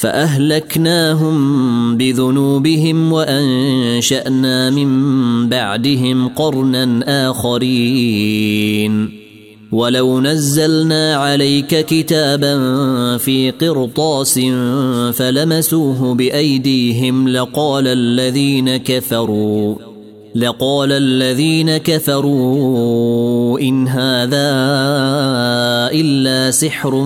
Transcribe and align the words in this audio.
فأهلكناهم 0.00 1.36
بذنوبهم 1.96 3.12
وأنشأنا 3.12 4.70
من 4.70 5.48
بعدهم 5.48 6.28
قرنا 6.28 7.04
آخرين. 7.30 9.20
ولو 9.72 10.20
نزلنا 10.20 11.14
عليك 11.14 11.86
كتابا 11.86 12.56
في 13.16 13.50
قرطاس 13.50 14.40
فلمسوه 15.12 16.14
بأيديهم 16.14 17.28
لقال 17.28 17.86
الذين 17.86 18.76
كفروا 18.76 19.76
لقال 20.34 20.92
الذين 20.92 21.76
كفروا 21.76 23.60
إن 23.60 23.88
هذا 23.88 24.50
إلا 25.92 26.50
سحر 26.50 27.04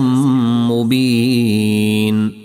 مبين. 0.69 2.44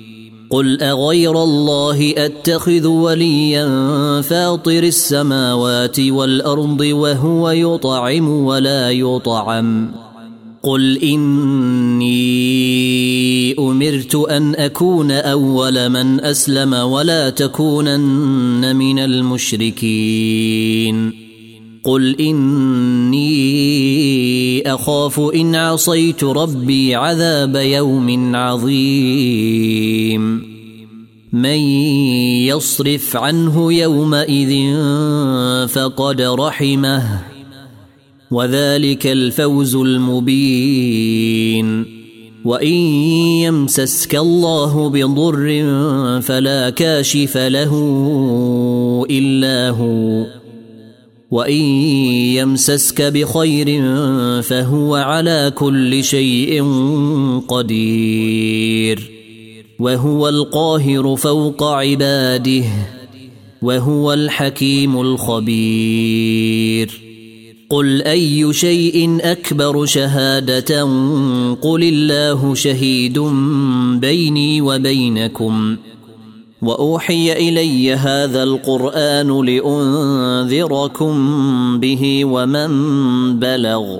قل 0.51 0.81
أغير 0.81 1.43
الله 1.43 2.13
أتخذ 2.17 2.87
وليا 2.87 4.21
فاطر 4.21 4.83
السماوات 4.83 5.99
والأرض 5.99 6.81
وهو 6.81 7.49
يطعم 7.49 8.29
ولا 8.29 8.91
يطعم 8.91 9.91
قل 10.63 10.97
إني 10.97 12.11
أمرت 13.59 14.15
أن 14.15 14.55
أكون 14.55 15.11
أول 15.11 15.89
من 15.89 16.19
أسلم 16.19 16.73
ولا 16.73 17.29
تكونن 17.29 18.75
من 18.75 18.99
المشركين 18.99 20.51
قل 21.83 22.15
إني 22.21 23.21
أخاف 24.73 25.19
إن 25.19 25.55
عصيت 25.55 26.23
ربي 26.23 26.95
عذاب 26.95 27.55
يوم 27.55 28.35
عظيم 28.35 30.01
من 31.33 31.59
يصرف 32.47 33.17
عنه 33.17 33.73
يومئذ 33.73 34.77
فقد 35.67 36.21
رحمه 36.21 37.21
وذلك 38.31 39.07
الفوز 39.07 39.75
المبين. 39.75 41.21
وإن 42.45 42.73
يمسسك 43.43 44.15
الله 44.15 44.89
بضر 44.89 45.63
فلا 46.21 46.69
كاشف 46.69 47.37
له 47.37 47.73
إلا 49.09 49.69
هو 49.69 50.25
وإن 51.31 51.61
يمسسك 52.35 53.01
بخير 53.01 53.81
فهو 54.41 54.95
على 54.95 55.51
كل 55.55 56.03
شيء 56.03 56.63
قدير. 57.47 59.10
وهو 59.81 60.29
القاهر 60.29 61.15
فوق 61.15 61.63
عباده 61.63 62.63
وهو 63.61 64.13
الحكيم 64.13 65.01
الخبير. 65.01 67.01
قل 67.69 68.01
أي 68.01 68.53
شيء 68.53 69.17
أكبر 69.21 69.85
شهادة؟ 69.85 70.83
قل 71.61 71.83
الله 71.83 72.55
شهيد 72.55 73.19
بيني 73.99 74.61
وبينكم. 74.61 75.75
وأوحي 76.61 77.33
إلي 77.33 77.93
هذا 77.93 78.43
القرآن 78.43 79.45
لأنذركم 79.45 81.13
به 81.79 82.25
ومن 82.25 82.69
بلغ. 83.39 83.99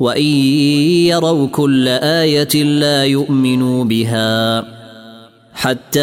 وان 0.00 0.24
يروا 1.06 1.46
كل 1.46 1.88
إيه 1.88 2.64
لا 2.64 3.04
يؤمنوا 3.04 3.84
بها 3.84 4.64
حتى 5.54 6.00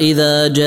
اذا 0.00 0.48
جاءوك 0.48 0.66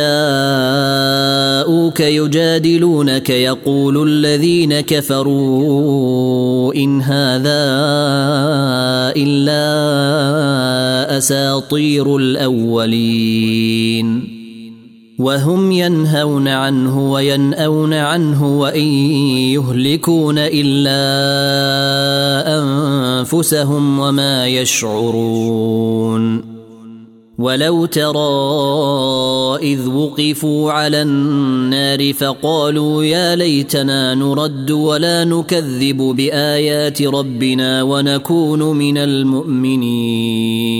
يجادلونك 2.00 3.30
يقول 3.30 4.10
الذين 4.10 4.80
كفروا 4.80 6.74
ان 6.74 7.02
هذا 7.02 7.70
الا 9.18 11.18
اساطير 11.18 12.18
الاولين 12.18 13.70
وهم 15.20 15.72
ينهون 15.72 16.48
عنه 16.48 17.12
وينأون 17.12 17.94
عنه 17.94 18.60
وإن 18.60 18.88
يهلكون 19.52 20.36
إلا 20.38 21.02
أنفسهم 22.62 24.00
وما 24.00 24.48
يشعرون. 24.48 26.60
ولو 27.40 27.86
ترى 27.86 28.30
إذ 29.62 29.88
وقفوا 29.88 30.72
على 30.72 31.02
النار 31.02 32.14
فقالوا 32.14 33.04
يا 33.04 33.36
ليتنا 33.36 34.16
نرد 34.16 34.72
ولا 34.72 35.26
نكذب 35.26 35.98
بآيات 35.98 37.02
ربنا 37.02 37.84
ونكون 37.84 38.64
من 38.64 38.98
المؤمنين. 38.98 40.80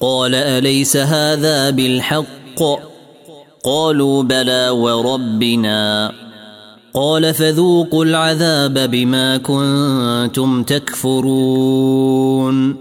قال 0.00 0.34
أليس 0.34 0.96
هذا 0.96 1.70
بالحق؟ 1.70 2.24
قالوا 3.64 4.22
بلى 4.22 4.68
وربنا. 4.68 6.12
قال 6.94 7.34
فذوقوا 7.34 8.04
العذاب 8.04 8.90
بما 8.90 9.36
كنتم 9.36 10.62
تكفرون. 10.62 12.76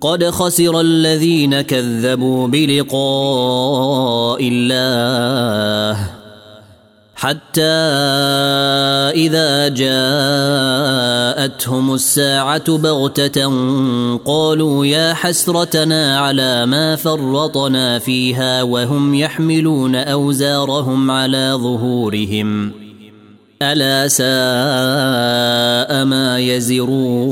قد 0.00 0.24
خسر 0.24 0.80
الذين 0.80 1.60
كذبوا 1.60 2.48
بلقاء 2.48 4.38
الله. 4.42 6.19
حتى 7.20 7.62
إذا 9.12 9.68
جاءتهم 11.28 11.94
الساعة 11.94 12.78
بغتة 12.78 13.44
قالوا 14.24 14.86
يا 14.86 15.14
حسرتنا 15.14 16.18
على 16.18 16.66
ما 16.66 16.96
فرطنا 16.96 17.98
فيها 17.98 18.62
وهم 18.62 19.14
يحملون 19.14 19.94
أوزارهم 19.94 21.10
على 21.10 21.52
ظهورهم. 21.54 22.72
ألا 23.62 24.08
ساء 24.08 24.24
ما 26.04 26.38
يزرون. 26.38 27.30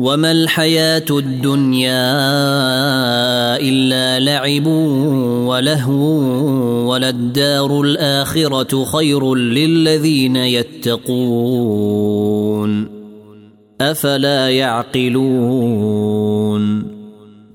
وما 0.00 0.32
الحياة 0.32 1.04
الدنيا 1.10 2.10
إلا 3.60 4.20
لعب 4.20 4.66
ولهو 5.46 6.00
وللدار 6.90 7.80
الآخرة 7.80 8.84
خير 8.84 9.34
للذين 9.34 10.36
يتقون 10.36 11.80
أفلا 13.80 14.48
يعقلون 14.50 15.70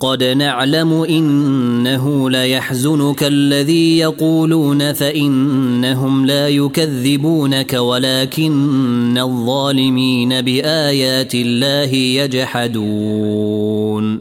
قد 0.06 0.24
نعلم 0.24 0.94
إنه 0.94 2.30
ليحزنك 2.30 3.24
الذي 3.24 3.98
يقولون 3.98 4.94
فإنهم 4.94 6.26
لا 6.26 6.50
يكذبونك 6.50 7.74
ولكن 7.74 9.18
الظالمين 9.18 10.42
بآيات 10.42 11.36
الله 11.36 11.94
يجحدون. 12.22 14.20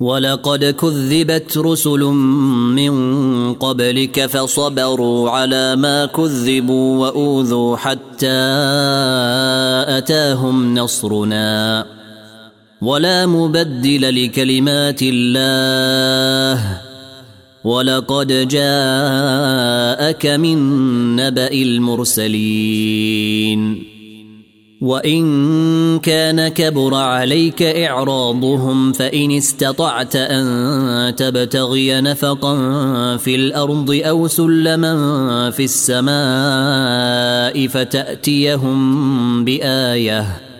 ولقد 0.00 0.64
كذبت 0.64 1.58
رسل 1.58 2.00
من 2.00 2.94
قبلك 3.54 4.26
فصبروا 4.26 5.30
على 5.30 5.76
ما 5.76 6.06
كذبوا 6.06 6.98
وأوذوا 6.98 7.76
حتى 7.76 8.42
أتاهم 9.88 10.74
نصرنا. 10.74 12.01
ولا 12.82 13.26
مبدل 13.26 14.24
لكلمات 14.24 14.98
الله. 15.02 16.80
ولقد 17.64 18.48
جاءك 18.48 20.26
من 20.26 20.58
نبأ 21.16 21.52
المرسلين. 21.52 23.12
وإن 24.80 25.98
كان 25.98 26.48
كبر 26.48 26.94
عليك 26.94 27.62
إعراضهم 27.62 28.92
فإن 28.92 29.30
استطعت 29.32 30.16
أن 30.16 31.14
تبتغي 31.16 32.00
نفقا 32.00 32.56
في 33.16 33.34
الأرض 33.34 34.00
أو 34.04 34.28
سلما 34.28 35.50
في 35.50 35.64
السماء 35.64 36.06
فتأتيهم 37.66 39.44
بآية. 39.44 40.51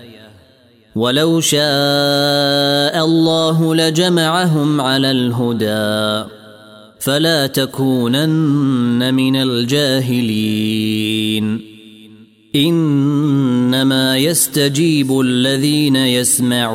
ولو 0.97 1.41
شاء 1.41 3.05
الله 3.05 3.75
لجمعهم 3.75 4.81
على 4.81 5.11
الهدى 5.11 6.29
فلا 6.99 7.47
تكونن 7.47 9.15
من 9.15 9.37
الجاهلين. 9.37 10.63
إنما 12.57 14.17
يستجيب 14.17 15.21
الذين 15.21 15.97
يسمعون. 15.97 16.73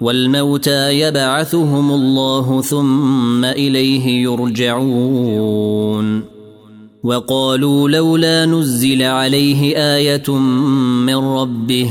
والموتى 0.00 1.00
يبعثهم 1.00 1.90
الله 1.90 2.62
ثم 2.62 3.44
إليه 3.44 4.22
يرجعون. 4.22 6.22
وقالوا 7.04 7.88
لولا 7.88 8.46
نزل 8.46 9.02
عليه 9.02 9.76
آية 9.76 10.38
من 11.06 11.14
ربه 11.14 11.90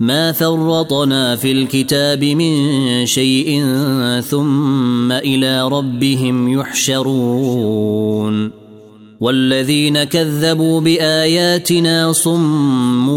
ما 0.00 0.32
فرطنا 0.32 1.36
في 1.36 1.52
الكتاب 1.52 2.24
من 2.24 3.06
شيء 3.06 3.64
ثم 4.20 5.12
إلى 5.12 5.68
ربهم 5.68 6.60
يحشرون. 6.60 8.50
والذين 9.20 10.04
كذبوا 10.04 10.80
بآياتنا 10.80 12.12
صم 12.12 13.08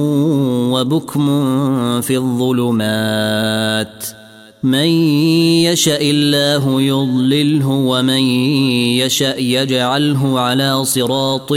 وبكم 0.72 1.26
في 2.02 2.18
الظلمات. 2.18 4.06
من 4.64 4.88
يشأ 5.66 6.02
الله 6.02 6.82
يضلله 6.82 7.68
ومن 7.68 8.24
يشأ 8.98 9.38
يجعله 9.38 10.40
على 10.40 10.86
صراط 10.86 11.52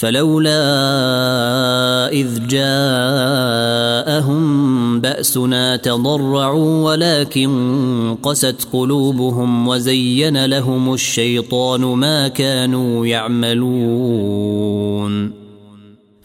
فلولا 0.00 0.62
إذ 2.12 2.46
جاءهم 2.46 4.40
بأسنا 5.00 5.76
تضرعوا 5.76 6.84
ولكن 6.84 8.16
قست 8.22 8.68
قلوبهم 8.72 9.68
وزين 9.68 10.44
لهم 10.44 10.94
الشيطان 10.94 11.80
ما 11.80 12.28
كانوا 12.28 13.06
يعملون. 13.06 14.60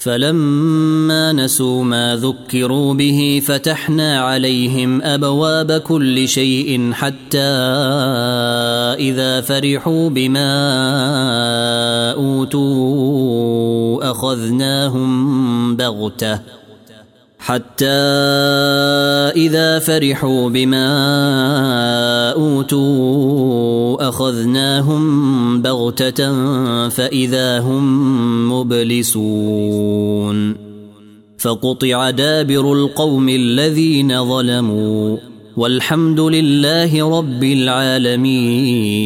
فلما 0.06 1.34
نسوا 1.34 1.84
ما 1.84 2.16
ذكروا 2.16 2.94
به 2.94 3.42
فتحنا 3.46 4.20
عليهم 4.20 5.02
أبواب 5.02 5.72
كل 5.72 6.28
شيء 6.28 6.92
حتى 6.94 7.40
إذا 9.00 9.42
فرحوا 9.42 10.10
بما 10.10 10.52
أوتوا 12.12 14.12
أخذناهم 14.12 15.76
بغتة 15.76 16.40
حتى 17.46 17.86
إذا 19.36 19.80
فرحوا 19.80 20.50
بما 20.50 20.90
أوتوا 22.32 24.10
أخذناهم 24.10 25.62
بغتة 25.62 26.32
فإذا 26.90 27.60
هم 27.60 28.52
مبلسون. 28.52 30.56
فقطع 31.38 32.10
دابر 32.10 32.74
القوم 32.74 33.30
الذين 33.30 34.30
ظلموا 34.30 35.18
والحمد 35.58 36.20
لله 36.20 37.18
رب 37.18 37.44
العالمين. 37.44 39.06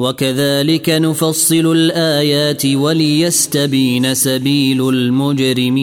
وكذلك 0.00 0.90
نفصل 0.90 1.72
الآيات 1.72 2.66
وليستبين 2.66 4.14
سبيل 4.14 4.88
المجرمين. 4.88 5.80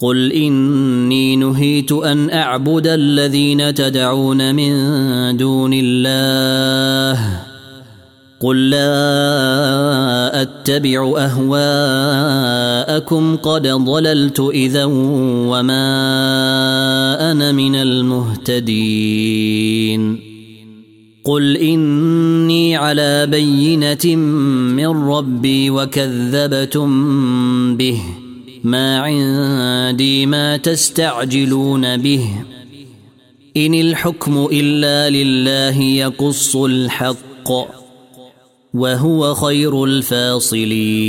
قل 0.00 0.32
إني 0.32 1.36
نهيت 1.36 1.92
أن 1.92 2.30
أعبد 2.30 2.86
الذين 2.86 3.74
تدعون 3.74 4.54
من 4.54 4.72
دون 5.36 5.70
الله. 5.74 7.40
قل 8.40 8.70
لا 8.70 10.42
أتبع 10.42 11.14
أهواءكم 11.18 12.56
قد 13.36 13.66
ضللت 13.66 14.40
إذا 14.40 14.84
وما 14.84 15.88
أنا 17.32 17.52
من 17.52 17.74
المهتدين. 17.74 18.68
قل 21.28 21.56
اني 21.56 22.76
على 22.76 23.26
بينه 23.26 24.16
من 24.76 24.86
ربي 24.86 25.70
وكذبتم 25.70 26.90
به 27.76 28.00
ما 28.64 28.98
عندي 28.98 30.26
ما 30.26 30.56
تستعجلون 30.56 31.96
به 31.96 32.28
ان 33.56 33.74
الحكم 33.74 34.48
الا 34.52 35.10
لله 35.10 35.82
يقص 35.82 36.56
الحق 36.56 37.50
وهو 38.74 39.34
خير 39.34 39.84
الفاصلين 39.84 41.08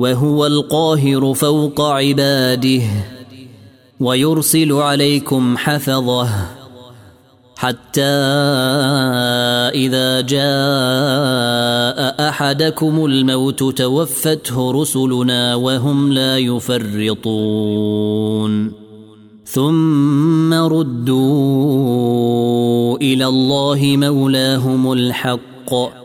وهو 0.00 0.46
القاهر 0.46 1.34
فوق 1.34 1.80
عباده 1.80 2.82
ويرسل 4.00 4.72
عليكم 4.72 5.56
حفظه 5.56 6.28
حتى 7.56 8.02
إذا 9.84 10.20
جاء 10.20 10.40
أحدكم 12.28 13.04
الموت 13.04 13.78
توفته 13.78 14.72
رسلنا 14.72 15.54
وهم 15.54 16.12
لا 16.12 16.38
يفرطون. 16.38 17.70
ثم 19.44 20.54
ردوا 20.54 21.76
إلى 22.96 23.26
الله 23.26 23.80
مولاهم 23.96 24.92
الحق. 24.92 25.99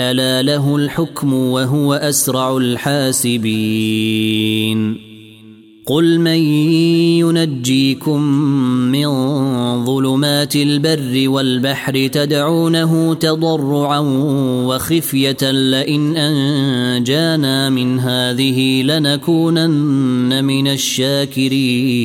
ألا 0.00 0.42
له 0.42 0.76
الحكم 0.76 1.34
وهو 1.34 1.94
أسرع 1.94 2.56
الحاسبين 2.56 4.24
قل 5.86 6.18
من 6.18 6.38
ينجيكم 7.20 8.22
من 8.92 9.06
ظلمات 9.84 10.56
البر 10.56 11.28
والبحر 11.28 12.06
تدعونه 12.06 13.14
تضرعا 13.14 13.98
وخفية 14.66 15.50
لئن 15.50 16.16
أنجانا 16.16 17.70
من 17.70 18.00
هذه 18.00 18.82
لنكونن 18.82 20.44
من 20.44 20.68
الشاكرين 20.68 22.04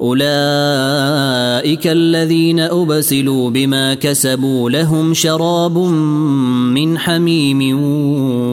أولئك 0.00 1.86
الذين 1.86 2.60
أبسلوا 2.60 3.50
بما 3.50 3.94
كسبوا 3.94 4.70
لهم 4.70 5.14
شراب 5.14 5.78
من 5.78 6.98
حميم 6.98 7.80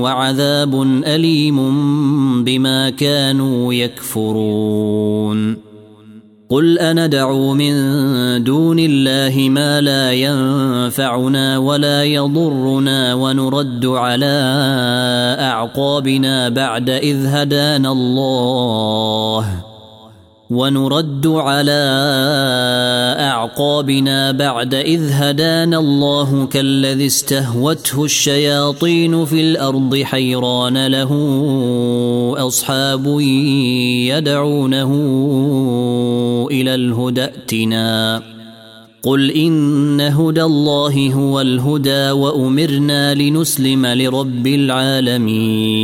وعذاب 0.01 0.81
أليم 1.07 1.57
بما 2.43 2.89
كانوا 2.89 3.73
يكفرون. 3.73 5.57
قل 6.49 6.79
أندعو 6.79 7.53
من 7.53 7.73
دون 8.43 8.79
الله 8.79 9.49
ما 9.49 9.81
لا 9.81 10.11
ينفعنا 10.11 11.57
ولا 11.57 12.03
يضرنا 12.03 13.13
ونرد 13.13 13.85
على 13.85 14.55
أعقابنا 15.39 16.49
بعد 16.49 16.89
إذ 16.89 17.25
هدانا 17.25 17.91
الله. 17.91 19.72
ونرد 20.53 21.27
على 21.27 21.83
أعقابنا 23.19 24.31
بعد 24.31 24.73
إذ 24.73 25.11
هدانا 25.11 25.79
الله 25.79 26.45
كالذي 26.45 27.05
استهوته 27.05 28.05
الشياطين 28.05 29.25
في 29.25 29.41
الأرض 29.41 29.95
حيران 29.95 30.87
له 30.87 31.11
أصحاب 32.37 33.19
يدعونه 34.09 34.91
إلى 36.51 36.75
الهدى 36.75 37.23
ائتنا. 37.23 38.21
قل 39.03 39.31
إن 39.31 40.01
هدى 40.01 40.43
الله 40.43 41.13
هو 41.13 41.41
الهدى 41.41 42.11
وأمرنا 42.11 43.13
لنسلم 43.13 43.85
لرب 43.85 44.47
العالمين. 44.47 45.83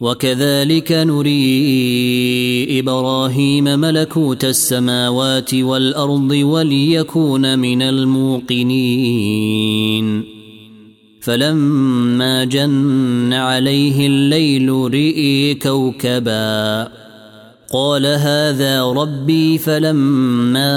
وكذلك 0.00 0.92
نري 0.92 2.80
إبراهيم 2.80 3.64
ملكوت 3.64 4.44
السماوات 4.44 5.54
والأرض 5.54 6.30
وليكون 6.30 7.58
من 7.58 7.82
الموقنين. 7.82 9.54
فلما 11.20 12.44
جن 12.44 13.32
عليه 13.32 14.06
الليل 14.06 14.70
رئي 14.70 15.54
كوكبا 15.54 16.88
قال 17.72 18.06
هذا 18.06 18.84
ربي. 18.84 19.58
فلما 19.58 20.68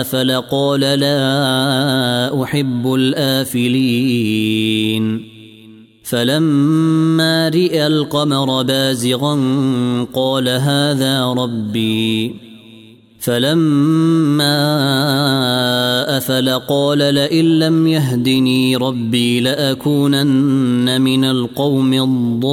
أفل 0.00 0.32
قال 0.32 0.80
لا 0.80 2.42
أحب 2.42 2.94
الآفلين. 2.94 4.56
فلما 6.08 7.48
رئ 7.48 7.86
القمر 7.86 8.62
بازغا 8.62 9.34
قال 10.14 10.48
هذا 10.48 11.26
ربي. 11.26 12.34
فلما 13.20 14.56
أفل 16.16 16.48
قال 16.50 16.98
لئن 16.98 17.58
لم 17.58 17.86
يهدني 17.86 18.76
ربي 18.76 19.40
لأكونن 19.40 21.00
من 21.00 21.24
القوم 21.24 21.92
الضالين. 21.92 22.46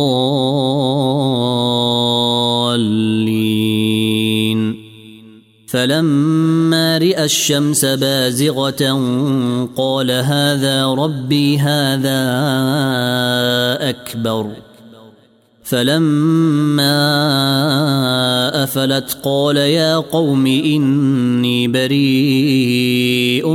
فلما 5.74 6.98
رئ 6.98 7.24
الشمس 7.24 7.86
بازغة 7.86 8.94
قال 9.76 10.12
هذا 10.12 10.86
ربي 10.86 11.60
هذا 11.60 12.22
أكبر. 13.90 14.52
فلما 15.64 16.94
أفلت 18.64 19.18
قال 19.24 19.58
يا 19.58 19.96
قوم 19.98 20.46
إني 20.46 21.68
بريء 21.68 23.48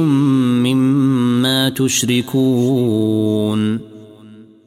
مما 0.64 1.68
تشركون. 1.68 3.08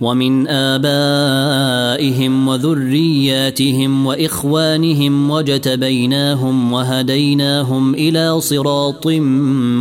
ومن 0.00 0.48
آبائهم 0.48 2.48
وذرياتهم 2.48 4.06
وإخوانهم 4.06 5.30
وجتبيناهم 5.30 6.72
وهديناهم 6.72 7.94
إلى 7.94 8.40
صراط 8.40 9.06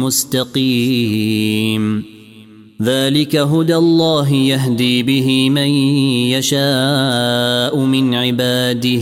مستقيم. 0.06 2.04
ذلك 2.82 3.36
هدى 3.36 3.76
الله 3.76 4.34
يهدي 4.34 5.04
به 5.04 5.50
من 5.50 5.68
يشاء 6.32 7.80
من 7.80 8.14
عباده. 8.14 9.02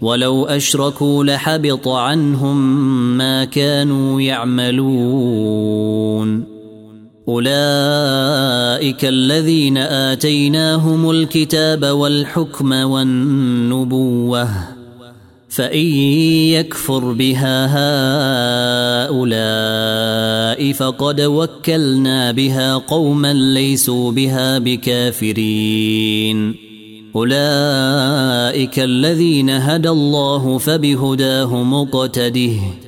ولو 0.00 0.46
أشركوا 0.46 1.24
لحبط 1.24 1.88
عنهم 1.88 2.56
ما 3.18 3.44
كانوا 3.44 4.20
يعملون. 4.20 5.78
أولئك 7.28 9.04
الذين 9.04 9.76
آتيناهم 9.76 11.10
الكتاب 11.10 11.84
والحكم 11.84 12.72
والنبوة 12.72 14.48
فإن 15.48 15.86
يكفر 16.56 17.12
بها 17.12 17.66
هؤلاء 19.06 20.72
فقد 20.72 21.20
وكلنا 21.20 22.30
بها 22.32 22.74
قوما 22.76 23.32
ليسوا 23.32 24.12
بها 24.12 24.58
بكافرين. 24.58 26.54
أولئك 27.16 28.78
الذين 28.78 29.50
هدى 29.50 29.88
الله 29.88 30.58
فبهداه 30.58 31.62
مقتده 31.62 32.87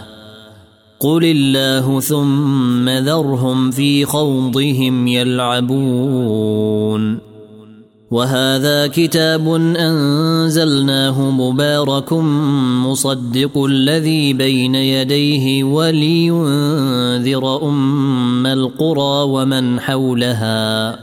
قل 1.01 1.23
الله 1.23 1.99
ثم 1.99 2.89
ذرهم 2.89 3.71
في 3.71 4.05
خوضهم 4.05 5.07
يلعبون 5.07 6.51
وهذا 8.11 8.87
كتاب 8.87 9.47
انزلناه 9.77 11.31
مبارك 11.31 12.13
مصدق 12.85 13.63
الذي 13.63 14.33
بين 14.33 14.75
يديه 14.75 15.63
ولينذر 15.63 17.69
ام 17.69 18.45
القرى 18.45 19.31
ومن 19.31 19.79
حولها 19.79 20.99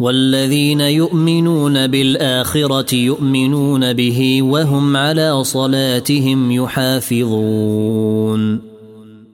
والذين 0.00 0.80
يؤمنون 0.80 1.86
بالاخره 1.86 2.94
يؤمنون 2.94 3.92
به 3.92 4.42
وهم 4.42 4.96
على 4.96 5.44
صلاتهم 5.44 6.52
يحافظون 6.52 7.90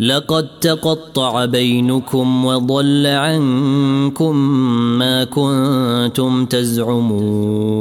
لقد 0.00 0.48
تقطع 0.60 1.44
بينكم 1.44 2.44
وضل 2.44 3.06
عنكم 3.06 4.36
ما 4.98 5.24
كنتم 5.24 6.46
تزعمون. 6.46 7.78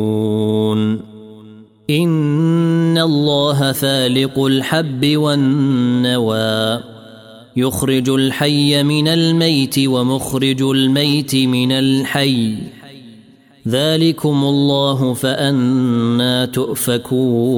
إن 1.89 2.97
الله 2.97 3.71
فالق 3.71 4.39
الحب 4.39 5.17
والنوى 5.17 6.79
يخرج 7.55 8.09
الحي 8.09 8.83
من 8.83 9.07
الميت 9.07 9.79
ومخرج 9.79 10.61
الميت 10.61 11.35
من 11.35 11.71
الحي. 11.71 12.55
ذلكم 13.67 14.43
الله 14.43 15.13
فأنا 15.13 16.45
تؤفكون. 16.45 17.57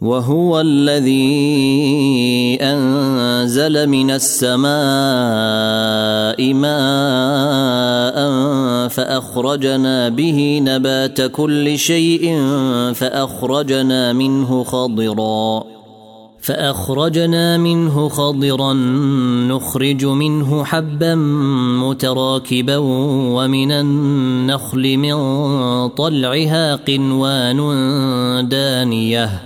وهو 0.00 0.60
الذي 0.60 2.58
أنزل 2.60 3.86
من 3.86 4.10
السماء 4.10 4.66
ماء 6.54 8.16
فأخرجنا 8.88 10.08
به 10.08 10.60
نبات 10.62 11.22
كل 11.22 11.78
شيء 11.78 12.42
فأخرجنا 12.94 14.12
منه 14.12 14.64
خضرا 14.64 15.64
فأخرجنا 16.40 17.58
منه 17.58 18.08
خضرا 18.08 18.72
نخرج 19.48 20.04
منه 20.06 20.64
حبا 20.64 21.14
متراكبا 21.84 22.76
ومن 23.36 23.72
النخل 23.72 24.96
من 24.96 25.16
طلعها 25.88 26.74
قنوان 26.74 27.58
دانية 28.48 29.45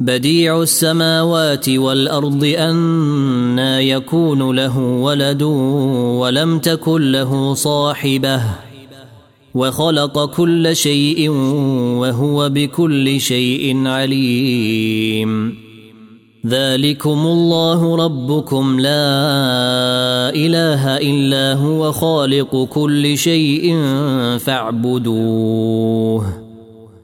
بديع 0.00 0.62
السماوات 0.62 1.68
والأرض 1.68 2.44
أنا 2.44 3.80
يكون 3.80 4.56
له 4.56 4.78
ولد 4.78 5.42
ولم 5.42 6.58
تكن 6.58 7.12
له 7.12 7.54
صاحبة 7.54 8.42
وخلق 9.54 10.24
كل 10.24 10.76
شيء 10.76 11.28
وهو 12.00 12.48
بكل 12.48 13.20
شيء 13.20 13.86
عليم. 13.86 15.54
ذلكم 16.46 17.26
الله 17.26 17.96
ربكم 17.96 18.80
لا 18.80 19.04
إله 20.34 20.96
إلا 20.96 21.60
هو 21.60 21.92
خالق 21.92 22.64
كل 22.64 23.18
شيء 23.18 23.76
فاعبدوه. 24.38 26.39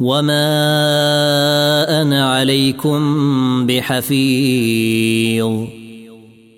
وما 0.00 0.42
أنا 2.02 2.34
عليكم 2.34 3.00
بحفيظ. 3.66 5.52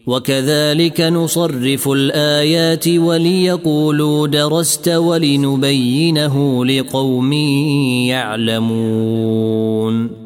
وكذلك 0.07 1.01
نصرف 1.01 1.89
الايات 1.89 2.89
وليقولوا 2.89 4.27
درست 4.27 4.89
ولنبينه 4.89 6.65
لقوم 6.65 7.33
يعلمون. 8.13 10.26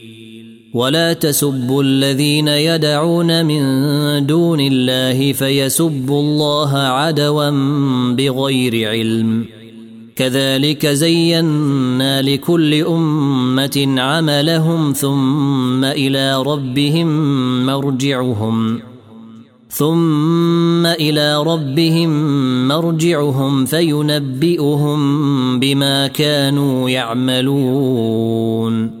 ولا 0.73 1.13
تسبوا 1.13 1.83
الذين 1.83 2.47
يدعون 2.47 3.45
من 3.45 3.61
دون 4.25 4.59
الله 4.61 5.33
فيسبوا 5.33 6.21
الله 6.21 6.77
عدوا 6.77 7.49
بغير 8.15 8.89
علم. 8.89 9.45
كذلك 10.15 10.87
زينا 10.87 12.21
لكل 12.21 12.73
أمة 12.73 13.95
عملهم 13.97 14.93
ثم 14.93 15.85
إلى 15.85 16.43
ربهم 16.43 17.07
مرجعهم. 17.65 18.79
ثم 19.69 20.85
إلى 20.85 21.43
ربهم 21.43 22.11
مرجعهم 22.67 23.65
فينبئهم 23.65 24.99
بما 25.59 26.07
كانوا 26.07 26.89
يعملون. 26.89 29.00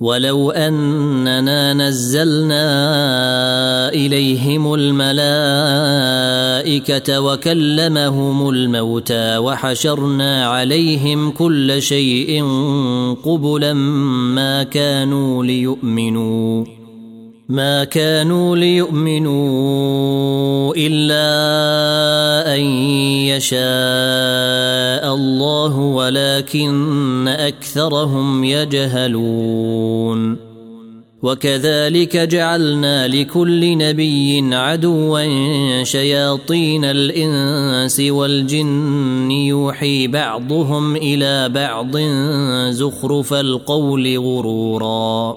ولو 0.00 0.50
أننا 0.50 1.74
نزلنا 1.74 2.68
إليهم 3.88 4.74
الملائكة 4.74 5.20
وكلمهم 7.20 8.48
الموتى 8.48 9.38
وحشرنا 9.38 10.46
عليهم 10.46 11.30
كل 11.30 11.82
شيء 11.82 12.44
قبلا 13.24 13.72
ما 13.72 14.62
كانوا 14.62 15.44
ليؤمنوا. 15.44 16.75
ما 17.48 17.84
كانوا 17.84 18.56
ليؤمنوا 18.56 19.36
إلا 20.76 21.26
أن 22.54 22.60
يشاء 23.30 25.14
الله 25.14 25.78
ولكن 25.78 27.28
أكثرهم 27.28 28.44
يجهلون. 28.44 30.36
وكذلك 31.22 32.16
جعلنا 32.16 33.08
لكل 33.08 33.78
نبي 33.78 34.54
عدوا 34.54 35.82
شياطين 35.82 36.84
الإنس 36.84 38.00
والجن 38.00 39.30
يوحي 39.30 40.06
بعضهم 40.06 40.96
إلى 40.96 41.48
بعض 41.48 41.96
زخرف 42.70 43.34
القول 43.34 44.18
غرورا. 44.18 45.36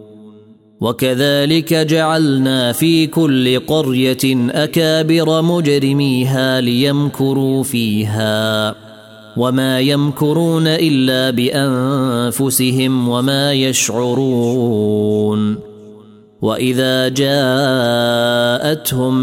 وكذلك 0.81 1.73
جعلنا 1.73 2.71
في 2.71 3.07
كل 3.07 3.59
قرية 3.59 4.49
أكابر 4.49 5.41
مجرميها 5.41 6.61
ليمكروا 6.61 7.63
فيها 7.63 8.75
وما 9.37 9.79
يمكرون 9.79 10.67
إلا 10.67 11.29
بأنفسهم 11.29 13.09
وما 13.09 13.53
يشعرون 13.53 15.57
وإذا 16.41 17.07
جاءتهم 17.07 17.25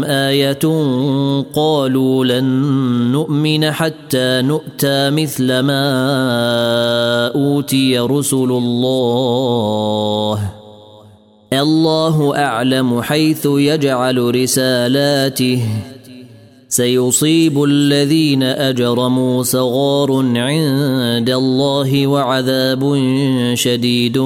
آية 0.03 0.59
قالوا 1.55 2.25
لن 2.25 2.45
نؤمن 3.11 3.71
حتى 3.71 4.41
نؤتى 4.41 5.09
مثل 5.09 5.59
ما 5.59 5.91
أوتي 7.35 7.99
رسل 7.99 8.51
الله 8.51 10.58
الله 11.53 12.37
أعلم 12.37 13.01
حيث 13.01 13.45
يجعل 13.45 14.35
رسالاته. 14.35 15.61
سيصيب 16.67 17.63
الذين 17.63 18.43
أجرموا 18.43 19.43
صغار 19.43 20.11
عند 20.35 21.29
الله 21.29 22.07
وعذاب 22.07 23.01
شديد 23.53 24.17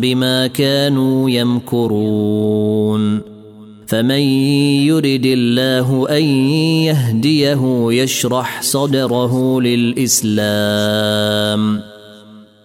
بما 0.00 0.46
كانوا 0.46 1.30
يمكرون. 1.30 3.20
فمن 3.86 4.20
يرد 4.90 5.26
الله 5.26 6.06
أن 6.10 6.24
يهديه 6.84 7.92
يشرح 7.92 8.62
صدره 8.62 9.60
للإسلام. 9.60 10.74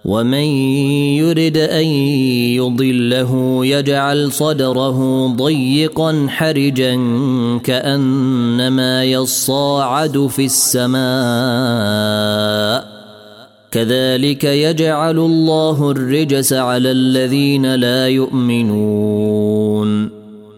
ومن 0.09 0.49
يرد 1.21 1.57
أن 1.57 1.85
يضله 2.57 3.59
يجعل 3.65 4.31
صدره 4.31 5.27
ضيقا 5.27 6.27
حرجا 6.29 6.95
كأنما 7.63 9.03
يصاعد 9.03 10.27
في 10.27 10.45
السماء. 10.45 10.99
كذلك 13.71 14.43
يجعل 14.43 15.19
الله 15.19 15.91
الرجس 15.91 16.53
على 16.53 16.91
الذين 16.91 17.75
لا 17.75 18.07
يؤمنون. 18.07 20.09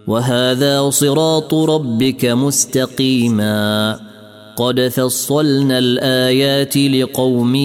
وهذا 0.08 0.90
صراط 0.90 1.54
ربك 1.54 2.26
مستقيما. 2.26 4.00
قد 4.58 4.88
فصلنا 4.88 5.80
الايات 5.80 6.78
لقوم 6.78 7.56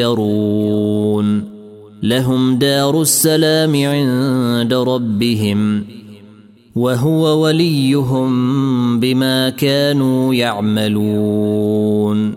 يذكرون 0.00 1.44
لهم 2.02 2.58
دار 2.58 3.02
السلام 3.02 3.76
عند 3.76 4.74
ربهم 4.74 5.84
وهو 6.76 7.44
وليهم 7.44 8.30
بما 9.00 9.50
كانوا 9.50 10.34
يعملون 10.34 12.36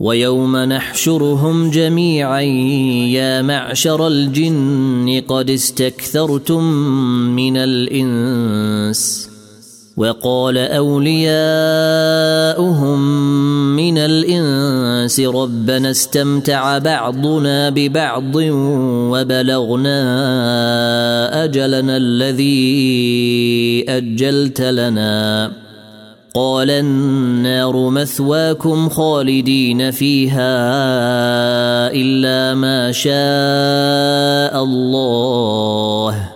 ويوم 0.00 0.56
نحشرهم 0.56 1.70
جميعا 1.70 2.40
يا 2.40 3.42
معشر 3.42 4.06
الجن 4.06 5.22
قد 5.28 5.50
استكثرتم 5.50 6.64
من 7.36 7.56
الانس 7.56 9.25
وقال 9.96 10.58
أولياؤهم 10.58 11.36
من 13.76 13.98
الإنس 13.98 15.20
ربنا 15.20 15.90
استمتع 15.90 16.78
بعضنا 16.78 17.70
ببعض 17.70 18.36
وبلغنا 19.12 19.98
أجلنا 21.44 21.96
الذي 21.96 23.84
أجلت 23.88 24.60
لنا. 24.60 25.52
قال 26.34 26.70
النار 26.70 27.88
مثواكم 27.88 28.88
خالدين 28.88 29.90
فيها 29.90 30.56
إلا 31.92 32.54
ما 32.54 32.92
شاء 32.92 34.64
الله. 34.64 36.35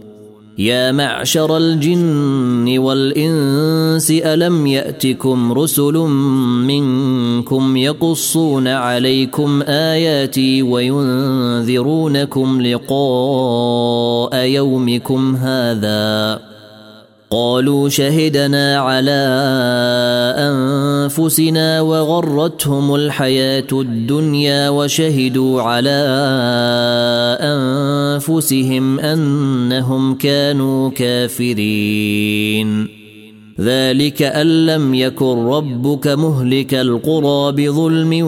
يا 0.61 0.91
معشر 0.91 1.57
الجن 1.57 2.77
والإنس 2.77 4.11
ألم 4.11 4.67
يأتكم 4.67 5.53
رسل 5.53 5.93
منكم 6.67 7.77
يقصون 7.77 8.67
عليكم 8.67 9.61
آياتي 9.61 10.61
وينذرونكم 10.61 12.61
لقاء 12.61 14.45
يومكم 14.45 15.35
هذا؟ 15.35 16.50
قالوا 17.31 17.89
شهدنا 17.89 18.77
على 18.77 19.23
أنفسنا 20.37 21.81
وغرتهم 21.81 22.95
الحياة 22.95 23.67
الدنيا 23.71 24.69
وشهدوا 24.69 25.61
على 25.61 26.01
أنفسهم 27.41 28.99
أنهم 28.99 30.15
كانوا 30.15 30.89
كافرين. 30.89 32.87
ذلك 33.61 34.21
أن 34.21 34.65
لم 34.65 34.93
يكن 34.93 35.45
ربك 35.47 36.07
مهلك 36.07 36.73
القرى 36.73 37.51
بظلم 37.51 38.25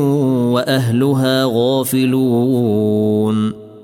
وأهلها 0.54 1.46
غافلون. 1.46 2.84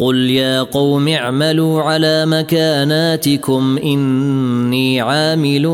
قل 0.00 0.16
يا 0.16 0.62
قوم 0.62 1.08
اعملوا 1.08 1.82
على 1.82 2.26
مكاناتكم 2.26 3.78
اني 3.78 5.00
عامل 5.00 5.66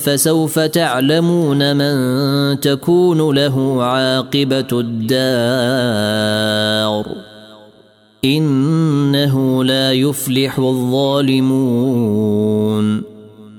فسوف 0.00 0.58
تعلمون 0.58 1.76
من 1.76 2.60
تكون 2.60 3.34
له 3.34 3.82
عاقبه 3.84 4.66
الدار 4.72 6.18
انه 8.24 9.64
لا 9.64 9.92
يفلح 9.92 10.58
الظالمون 10.58 11.88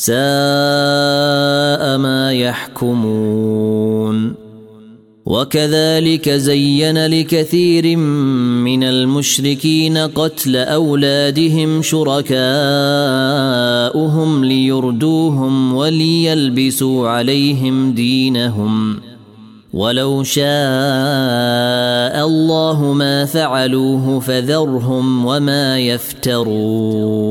ساء 0.00 0.16
ما 1.98 2.32
يحكمون. 2.32 4.34
وكذلك 5.26 6.28
زين 6.28 7.06
لكثير 7.06 7.96
من 7.96 8.84
المشركين 8.84 9.98
قتل 9.98 10.56
أولادهم 10.56 11.82
شركاؤهم 11.82 12.30
ليردوهم 14.44 15.74
وليلبسوا 15.74 17.08
عليهم 17.08 17.92
دينهم. 17.92 19.00
ولو 19.72 20.22
شاء 20.22 20.44
الله 22.26 22.94
ما 22.96 23.24
فعلوه 23.24 24.20
فذرهم 24.20 25.26
وما 25.26 25.78
يفترون. 25.78 27.30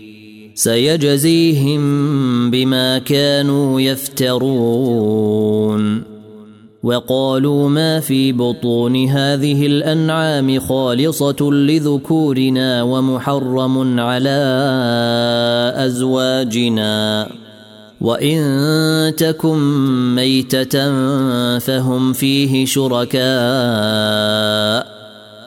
سيجزيهم 0.61 1.81
بما 2.51 2.97
كانوا 2.97 3.81
يفترون. 3.81 5.31
وقالوا 6.83 7.69
ما 7.69 7.99
في 7.99 8.31
بطون 8.31 9.05
هذه 9.05 9.65
الأنعام 9.65 10.59
خالصة 10.59 11.51
لذكورنا 11.51 12.83
ومحرم 12.83 13.99
على 13.99 14.41
أزواجنا. 15.75 17.27
وإن 18.01 19.13
تكن 19.17 19.59
ميتة 20.15 20.89
فهم 21.59 22.13
فيه 22.13 22.65
شركاء. 22.65 23.21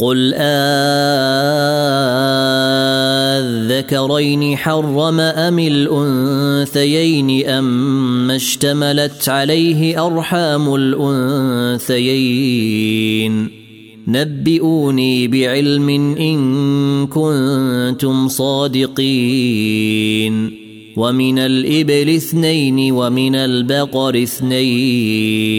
قل 0.00 0.34
الذكرين 3.38 4.56
حرم 4.56 5.20
ام 5.20 5.58
الانثيين 5.58 7.46
ام 7.48 8.30
اشتملت 8.30 9.28
عليه 9.28 10.06
ارحام 10.06 10.74
الانثيين 11.84 12.38
نبئوني 14.08 15.28
بعلم 15.28 15.88
ان 16.18 17.06
كنتم 17.06 18.28
صادقين 18.28 18.98
ومن 20.96 21.38
الابل 21.38 22.10
اثنين 22.14 22.92
ومن 22.92 23.34
البقر 23.34 24.22
اثنين 24.22 25.58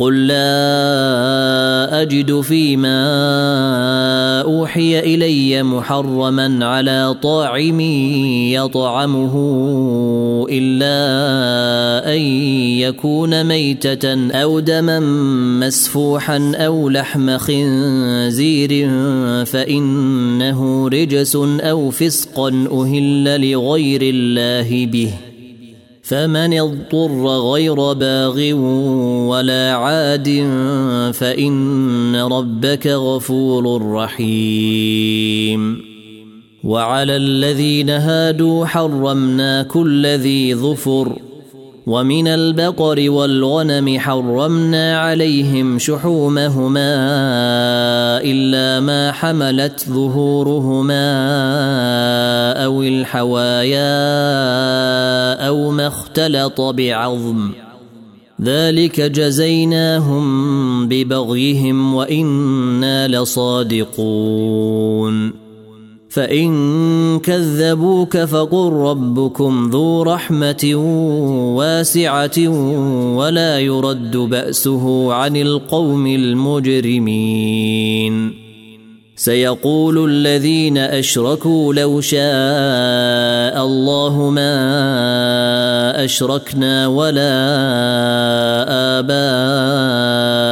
قل 0.00 0.26
لا 0.26 2.02
اجد 2.02 2.40
فيما 2.40 3.00
اوحي 4.40 4.98
الي 4.98 5.62
محرما 5.62 6.66
على 6.66 7.14
طاعم 7.22 7.80
يطعمه 8.50 9.34
الا 10.50 12.14
ان 12.14 12.20
يكون 12.80 13.44
ميته 13.44 14.30
أو 14.30 14.60
دما 14.60 15.00
مسفوحا 15.60 16.52
أو 16.54 16.88
لحم 16.88 17.38
خنزير 17.38 18.88
فانه 19.44 20.88
رجس 20.88 21.36
أو 21.36 21.90
فسقا 21.90 22.48
أهل 22.72 23.50
لغير 23.50 24.00
الله 24.02 24.86
به 24.86 25.29
فمن 26.10 26.58
اضطر 26.60 27.26
غير 27.26 27.92
باغ 27.92 28.54
ولا 29.30 29.72
عاد 29.72 30.28
فإن 31.14 32.16
ربك 32.16 32.86
غفور 32.86 33.92
رحيم. 33.92 35.82
وعلى 36.64 37.16
الذين 37.16 37.90
هادوا 37.90 38.66
حرمنا 38.66 39.62
كل 39.62 40.06
ذي 40.06 40.54
ظفر 40.54 41.29
ومن 41.86 42.28
البقر 42.28 43.10
والغنم 43.10 43.98
حرمنا 43.98 44.98
عليهم 45.00 45.78
شحومهما 45.78 46.94
إلا 48.24 48.80
ما 48.80 49.12
حملت 49.12 49.84
ظهورهما 49.88 51.04
أو 52.64 52.82
الحوايا 52.82 53.90
أو 55.48 55.70
ما 55.70 55.86
اختلط 55.86 56.60
بعظم. 56.60 57.52
ذلك 58.42 59.00
جزيناهم 59.00 60.88
ببغيهم 60.88 61.94
وإنا 61.94 63.08
لصادقون. 63.08 63.90
فإن 66.10 67.18
كذبوك 67.18 68.16
فقل 68.16 68.72
ربكم 68.72 69.70
ذو 69.72 70.02
رحمة 70.02 70.74
واسعة 71.56 72.48
ولا 73.16 73.58
يرد 73.58 74.16
بأسه 74.16 75.12
عن 75.12 75.36
القوم 75.36 76.06
المجرمين. 76.06 77.60
سيقول 79.16 80.10
الذين 80.10 80.78
أشركوا 80.78 81.74
لو 81.74 82.00
شاء 82.00 82.20
الله 83.66 84.30
ما 84.30 86.04
أشركنا 86.04 86.86
ولا 86.86 87.34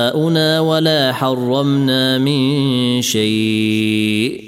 آباؤنا 0.06 0.60
ولا 0.60 1.12
حرمنا 1.12 2.18
من 2.18 3.02
شيء. 3.02 4.47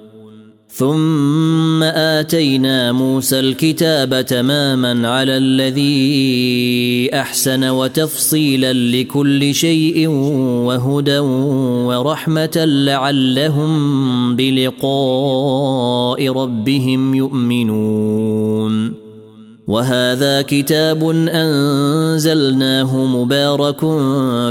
ثم 0.73 1.83
آتينا 1.83 2.91
موسى 2.91 3.39
الكتاب 3.39 4.25
تماما 4.25 5.09
على 5.09 5.37
الذي 5.37 7.09
أحسن 7.13 7.69
وتفصيلا 7.69 8.73
لكل 8.73 9.55
شيء 9.55 10.07
وهدى 10.67 11.19
ورحمة 11.87 12.51
لعلهم 12.55 14.35
بلقاء 14.35 16.29
ربهم 16.29 17.15
يؤمنون. 17.15 18.93
وهذا 19.67 20.41
كتاب 20.41 21.09
أنزلناه 21.29 23.05
مبارك 23.05 23.79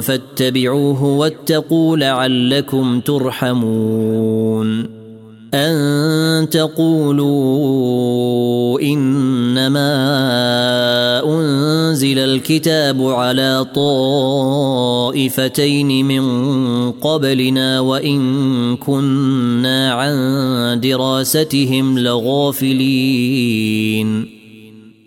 فاتبعوه 0.02 1.04
واتقوا 1.04 1.96
لعلكم 1.96 3.00
ترحمون. 3.00 4.99
أن 5.54 6.48
تقولوا 6.50 8.00
إنما 8.80 9.90
أنزل 11.26 12.18
الكتاب 12.18 13.06
على 13.06 13.66
طائفتين 15.14 16.06
من 16.06 16.92
قبلنا 16.92 17.80
وإن 17.80 18.76
كنا 18.76 19.92
عن 19.92 20.80
دراستهم 20.80 21.98
لغافلين. 21.98 23.20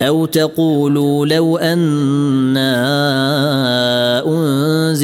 أو 0.02 0.26
تقولوا 0.26 1.26
لو 1.26 1.58
أنا 1.58 2.74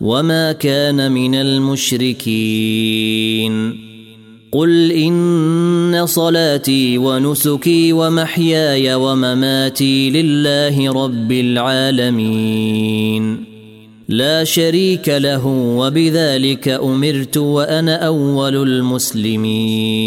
وما 0.00 0.52
كان 0.52 1.12
من 1.12 1.34
المشركين 1.34 2.76
قل 4.52 4.92
ان 4.92 6.06
صلاتي 6.06 6.98
ونسكي 6.98 7.92
ومحياي 7.92 8.94
ومماتي 8.94 10.10
لله 10.10 10.92
رب 11.04 11.32
العالمين 11.32 12.76
لا 14.08 14.44
شريك 14.44 15.08
له 15.08 15.46
وبذلك 15.46 16.68
امرت 16.68 17.36
وأنا 17.36 18.06
اول 18.06 18.56
المسلمين 18.56 20.06